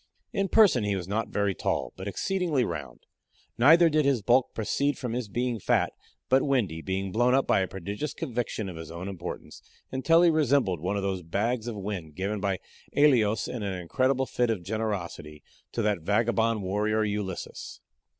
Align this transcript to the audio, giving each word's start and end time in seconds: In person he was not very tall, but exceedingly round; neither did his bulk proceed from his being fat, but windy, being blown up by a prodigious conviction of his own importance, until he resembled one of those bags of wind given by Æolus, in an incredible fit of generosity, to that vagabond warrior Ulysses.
In 0.33 0.47
person 0.47 0.83
he 0.83 0.95
was 0.95 1.07
not 1.07 1.27
very 1.27 1.53
tall, 1.53 1.93
but 1.95 2.07
exceedingly 2.07 2.65
round; 2.65 3.05
neither 3.59 3.87
did 3.87 4.03
his 4.03 4.23
bulk 4.23 4.55
proceed 4.55 4.97
from 4.97 5.13
his 5.13 5.27
being 5.29 5.59
fat, 5.59 5.93
but 6.27 6.41
windy, 6.41 6.81
being 6.81 7.11
blown 7.11 7.35
up 7.35 7.45
by 7.45 7.59
a 7.59 7.67
prodigious 7.67 8.11
conviction 8.15 8.67
of 8.67 8.77
his 8.77 8.89
own 8.89 9.07
importance, 9.07 9.61
until 9.91 10.23
he 10.23 10.31
resembled 10.31 10.79
one 10.79 10.97
of 10.97 11.03
those 11.03 11.21
bags 11.21 11.67
of 11.67 11.75
wind 11.75 12.15
given 12.15 12.39
by 12.39 12.57
Æolus, 12.97 13.47
in 13.47 13.61
an 13.61 13.79
incredible 13.79 14.25
fit 14.25 14.49
of 14.49 14.63
generosity, 14.63 15.43
to 15.71 15.83
that 15.83 15.99
vagabond 16.01 16.63
warrior 16.63 17.03
Ulysses. 17.03 17.79